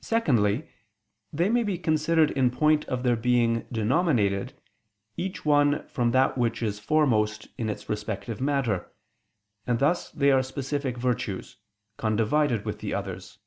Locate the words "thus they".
9.80-10.30